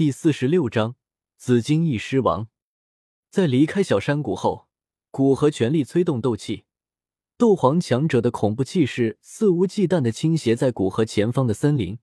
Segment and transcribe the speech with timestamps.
[0.00, 0.96] 第四十六章
[1.36, 2.48] 紫金翼狮王。
[3.28, 4.66] 在离开小山谷后，
[5.10, 6.64] 古河全力催动斗气，
[7.36, 11.98] 斗皇强者的恐怖气势肆无忌惮的倾斜在古河前方的森林。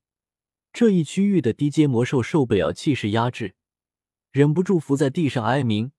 [0.71, 3.55] 这一区域的低阶魔兽受不了气势压制，
[4.29, 5.91] 忍不住伏在地上哀鸣。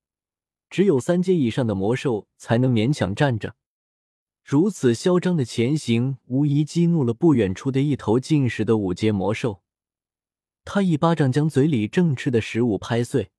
[0.69, 3.57] 只有三阶以上的魔兽才能勉强站着。
[4.41, 9.61] 如此嚣张的前行，无疑激怒了不远处的一头进食的五阶魔兽。
[10.71, 13.31] 他一巴掌将嘴里正吃的食物拍碎，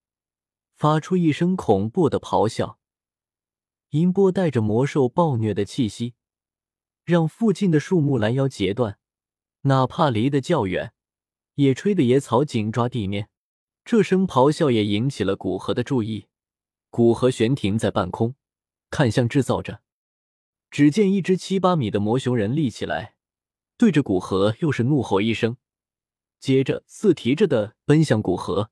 [0.75, 2.81] 发出一声恐怖的咆哮。
[3.91, 6.15] 音波带着魔兽暴虐的气息，
[7.05, 8.99] 让附近的树木拦腰截断，
[9.61, 10.93] 哪怕离得较远，
[11.55, 13.29] 也吹得野草紧抓地面。
[13.85, 16.27] 这声咆哮也引起了古河的注意。
[16.91, 18.35] 古河悬停在半空，
[18.91, 19.83] 看向制造者。
[20.69, 23.15] 只见一只七八米的魔熊人立起来，
[23.77, 25.57] 对着古河又是怒吼一声，
[26.41, 28.71] 接着四蹄着的奔向古河，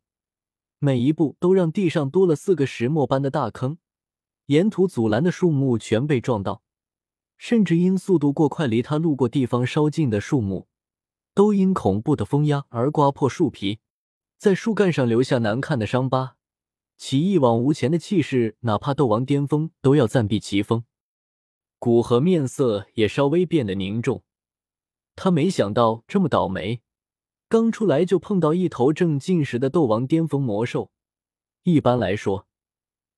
[0.78, 3.76] 每一步都让地上多了四个石磨般的大坑，
[4.46, 6.62] 沿途阻拦的树木全被撞到，
[7.36, 10.66] 甚至因速度过快，离他路过地方稍近的树木，
[11.34, 13.80] 都因恐怖的风压而刮破树皮，
[14.38, 16.36] 在树干上留下难看的伤疤，
[16.96, 20.84] 其一往无前的气势，哪怕斗王巅峰都要暂避其锋。
[21.78, 24.24] 古河面色也稍微变得凝重，
[25.14, 26.80] 他没想到这么倒霉，
[27.48, 30.90] 刚出来就碰到一头正进食的斗王巅峰魔兽。
[31.62, 32.46] 一般来说，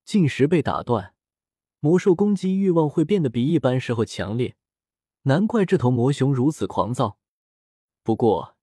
[0.05, 1.13] 进食被打断，
[1.81, 4.55] 魔兽攻击欲望会变得比一般时候强烈，
[5.23, 7.17] 难怪这头魔熊如此狂躁。
[8.03, 8.55] 不过，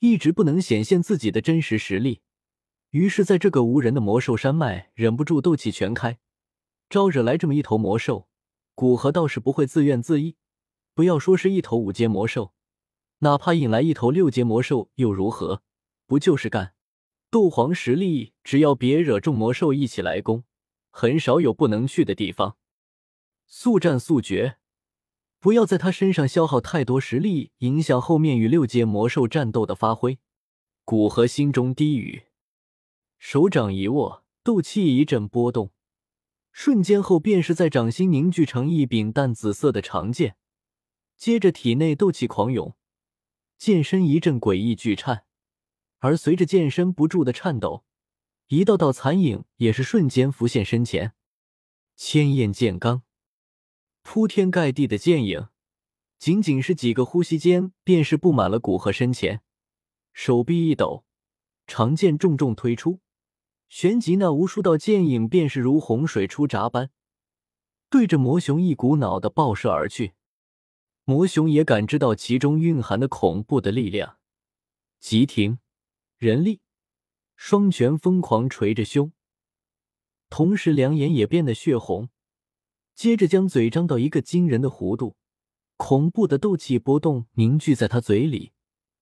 [0.00, 2.20] 一直不能显现自己的真实实力，
[2.90, 6.18] 于是在这个无人的魔兽山脉，忍不住斗气全开，
[6.90, 8.28] 招惹来这么一头魔兽。
[8.74, 10.34] 古河倒是不会自怨自艾，
[10.94, 12.53] 不要说是一头五阶魔兽，
[13.24, 15.62] 哪怕引来一头六阶魔兽又如何？
[16.06, 16.74] 不就是干？
[17.30, 20.44] 斗皇实力，只要别惹众魔兽一起来攻，
[20.90, 22.58] 很少有不能去的地方。
[23.46, 24.58] 速战速决，
[25.40, 30.18] 不要在他身上消耗太多实力，影响后面与六阶魔兽战斗的发挥。
[30.84, 32.24] 古河心中低语，
[33.18, 35.72] 手掌一握，斗气一阵波动。
[36.52, 40.36] 瞬间后，便是在掌心凝聚成一柄淡紫色的长剑，
[41.16, 42.76] 接着体内斗气狂涌，
[43.64, 45.24] 剑身一阵诡异巨颤，
[46.00, 47.82] 而随着剑身不住的颤抖，
[48.48, 51.14] 一道道残影也是瞬间浮现身前。
[51.96, 53.00] 千焰剑罡，
[54.02, 55.48] 铺天盖地的剑影，
[56.18, 59.40] 仅仅是几个呼吸间，便是布满了古河身前。
[60.12, 61.06] 手臂一抖，
[61.66, 63.00] 长剑重重推出。
[63.70, 66.90] 旋即，那无数道剑影便是如洪水出闸般，
[67.88, 70.12] 对着魔熊一股脑的爆射而去。
[71.06, 74.16] 魔熊也感知到其中蕴含的恐怖的力量，
[75.00, 75.58] 急停，
[76.16, 76.60] 人力，
[77.36, 79.12] 双拳疯狂捶着胸，
[80.30, 82.08] 同时两眼也变得血红，
[82.94, 85.16] 接着将嘴张到一个惊人的弧度，
[85.76, 88.52] 恐怖的斗气波动凝聚在他嘴里，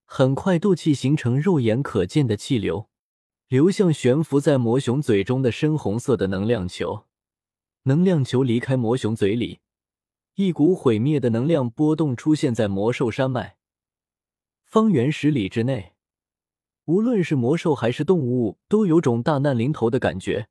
[0.05, 2.89] 很快斗气形成肉眼可见的气流。
[3.47, 7.07] 流向悬浮在魔熊嘴中的深红色的能量球，
[7.83, 9.61] 能量球离开魔熊嘴里，
[10.35, 13.59] 一股毁灭的能量波动出现在魔兽山脉
[14.65, 15.93] 方圆十里之内。
[16.87, 20.49] 无论是魔兽还是动物，都有种大难临头的感觉，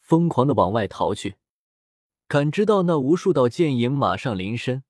[0.00, 1.36] 疯狂的往外逃去。
[2.26, 4.82] 感知到那无数道剑影马上临身，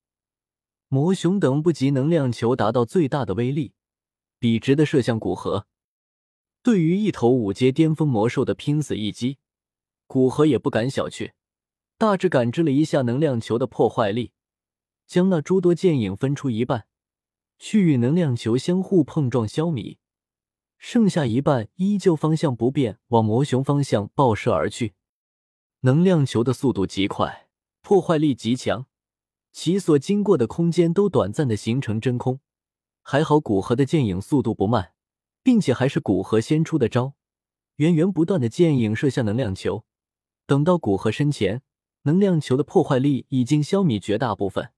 [0.88, 3.74] 魔熊等不及能量球达到最大的威力，
[4.38, 5.66] 笔直的射向古河。
[6.62, 9.38] 对于一头五阶巅峰魔兽的拼死一击，
[10.06, 11.32] 古河也不敢小觑。
[12.02, 14.32] 大致感知了一下能量球的破坏力，
[15.06, 16.88] 将那诸多剑影分出一半，
[17.60, 19.98] 去与能量球相互碰撞消弭，
[20.78, 24.94] 剩下一半依旧方向不变，往魔熊方向爆射而去。
[25.82, 27.46] 能量球的速度极快，
[27.82, 28.86] 破坏力极强，
[29.52, 32.40] 其所经过的空间都短暂的形成真空。
[33.02, 34.94] 还好古河的剑影速度不慢。
[35.44, 37.14] 并且还是古河先出的招，
[37.76, 39.84] 源源不断的剑影射向能量球。
[40.46, 41.62] 等到古河身前，
[42.02, 44.70] 能量球的破坏力已经消弭绝大部分，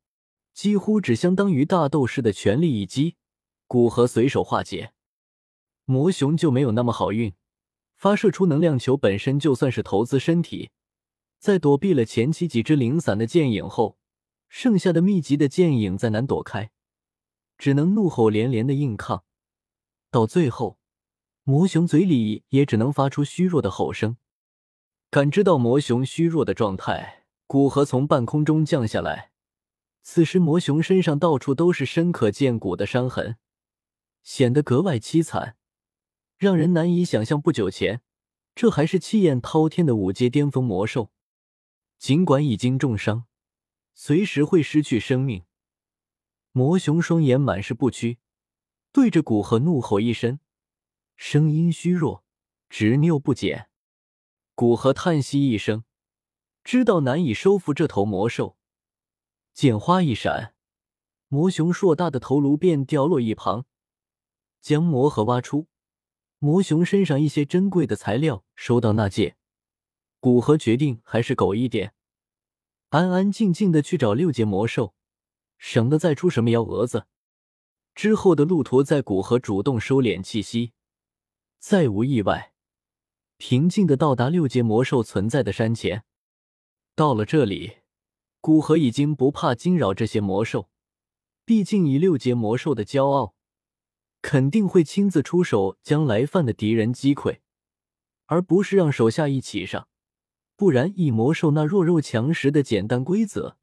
[0.53, 3.17] 几乎只相当于大斗士的全力一击。
[3.67, 4.93] 古河随手化解，
[5.85, 7.33] 魔熊就没有那么好运。
[7.97, 10.71] 发射出能量球本身就算是投资身体，
[11.39, 13.97] 在躲避了前期几只零散的剑影后，
[14.49, 16.71] 剩下的密集的剑影再难躲开，
[17.57, 19.25] 只能怒吼连连的硬抗。
[20.11, 20.79] 到最后，
[21.45, 24.19] 魔熊嘴里也只能发出虚弱的吼声。
[25.15, 29.31] 感知到魔熊虚弱的状态，古河从半空中降下来。
[30.03, 33.37] 此时，魔熊身上到处都是深可见骨的伤痕，
[34.25, 35.57] 显得格外凄惨，
[36.37, 37.41] 让人难以想象。
[37.41, 38.03] 不久前，
[38.57, 41.13] 这还是气焰滔天的五阶巅峰魔兽，
[41.97, 43.27] 尽管已经重伤，
[43.95, 45.45] 随时会失去生命。
[46.51, 48.19] 魔熊双眼满是不屈，
[48.91, 50.41] 对着古河怒吼一声，
[51.15, 52.25] 声音虚弱，
[52.69, 53.71] 执拗不减。
[54.57, 55.83] 古河叹息一声，
[56.63, 58.57] 知道难以收服这头魔兽。
[59.53, 60.55] 剑花一闪，
[61.27, 63.67] 魔熊硕大的头颅便掉落一旁，
[64.61, 65.67] 将魔盒挖出。
[66.39, 69.37] 魔熊身上一些珍贵的材料收到那界。
[70.21, 71.93] 古河决定还是苟一点，
[72.91, 74.95] 安安静静的去找六阶魔兽，
[75.59, 77.09] 省得再出什么幺蛾子。
[77.97, 80.73] 之后的路途，在古河主动收敛气息，
[81.59, 82.54] 再无意外，
[83.37, 86.05] 平静的到达六阶魔兽存在的山前。
[86.95, 87.79] 到了这里。
[88.41, 90.69] 古河已经不怕惊扰这些魔兽，
[91.47, 93.35] 毕竟以六阶魔兽的骄傲，
[94.21, 97.39] 肯定会亲自出手将来犯的敌人击溃，
[98.27, 99.89] 而不是让手下一起上。
[100.57, 103.57] 不然以魔兽那弱肉强食的简单规则，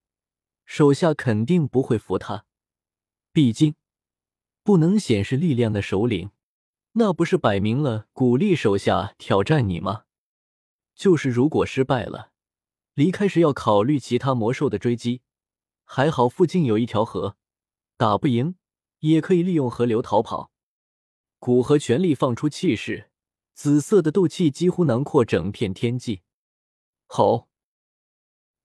[0.66, 2.46] 手下肯定不会服他。
[3.32, 3.76] 毕竟
[4.64, 6.32] 不能显示力量的首领，
[6.94, 10.04] 那不是摆明了鼓励手下挑战你吗？
[10.94, 12.32] 就是如果失败了。
[12.94, 15.22] 离开时要考虑其他魔兽的追击，
[15.86, 17.38] 还好附近有一条河，
[17.96, 18.56] 打不赢
[19.00, 20.52] 也可以利用河流逃跑。
[21.40, 23.10] 古河全力放出气势，
[23.54, 26.22] 紫色的斗气几乎囊括整片天际。
[27.08, 27.48] 吼！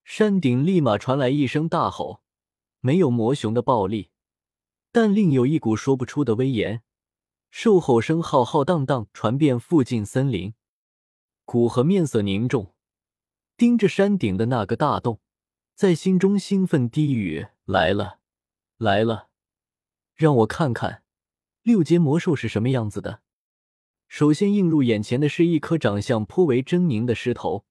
[0.03, 2.23] 山顶立马传来一声大吼，
[2.81, 4.11] 没有魔熊的暴力，
[4.91, 6.83] 但另有一股说不出的威严。
[7.59, 10.53] 兽吼声浩浩荡荡传遍附近森林，
[11.47, 12.75] 古河面色凝重。
[13.57, 15.23] 盯着山顶的那个大洞，
[15.75, 18.19] 在心中兴奋低语：“来了，
[18.77, 19.29] 来了，
[20.15, 21.03] 让我看看
[21.63, 23.23] 六阶魔兽是什么样子的。”
[24.07, 27.65] 首先映入眼前的是一颗长相颇为狰狞的狮头，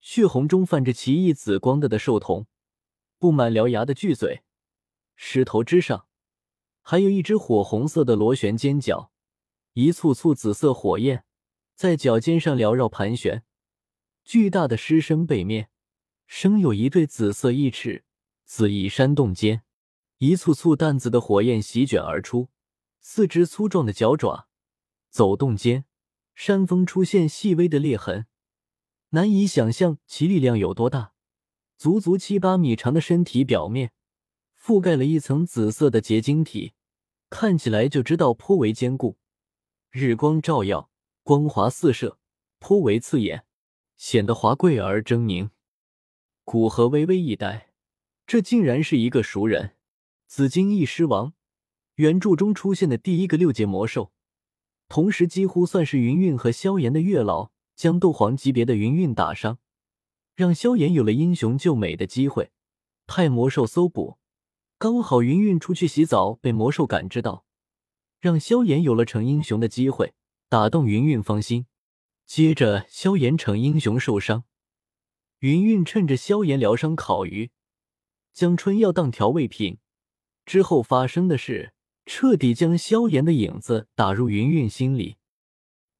[0.00, 2.46] 血红中泛着奇异紫光的的兽瞳，
[3.20, 4.42] 布满獠牙的巨嘴，
[5.14, 6.05] 狮头之上
[6.88, 9.10] 还有一只火红色的螺旋尖角，
[9.72, 11.24] 一簇簇紫色火焰
[11.74, 13.42] 在脚尖上缭绕盘旋。
[14.24, 15.68] 巨大的狮身背面，
[16.28, 18.04] 生有一对紫色翼翅，
[18.44, 19.62] 紫翼山洞间，
[20.18, 22.50] 一簇簇淡紫的火焰席卷而出。
[23.00, 24.46] 四只粗壮的脚爪，
[25.10, 25.86] 走动间，
[26.36, 28.26] 山峰出现细微的裂痕，
[29.08, 31.14] 难以想象其力量有多大。
[31.76, 33.90] 足足七八米长的身体表面，
[34.56, 36.74] 覆盖了一层紫色的结晶体，
[37.38, 39.18] 看起来就知道颇为坚固。
[39.90, 40.88] 日光照耀，
[41.22, 42.18] 光华四射，
[42.58, 43.44] 颇为刺眼。
[43.98, 45.50] 显得华贵而狰狞。
[46.44, 47.68] 古河微微一呆，
[48.26, 49.76] 这竟然是一个熟人——
[50.26, 51.34] 紫金翼狮王，
[51.96, 54.12] 原著中出现的第一个六阶魔兽，
[54.88, 59.58] 同时几乎算是云韵和萧炎的月老，将斗皇级别的云韵打伤，
[60.34, 62.50] 让萧炎有了英雄救美的机会，
[63.06, 64.16] 派魔兽搜捕。
[64.78, 67.46] 刚好云云出去洗澡，被魔兽感知到，
[68.20, 70.12] 让萧炎有了成英雄的机会，
[70.50, 71.64] 打动云云芳心。
[72.26, 74.44] 接着，萧炎逞英雄受伤，
[75.38, 77.50] 云云趁着萧炎疗伤烤鱼，
[78.34, 79.78] 将春药当调味品。
[80.44, 81.72] 之后发生的事，
[82.04, 85.16] 彻底将萧炎的影子打入云云心里。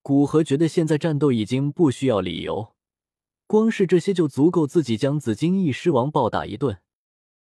[0.02, 2.74] 古河觉得现在战斗已经不需要理由，
[3.46, 6.78] 光是这些就足够自己将紫金翼狮王暴打一顿。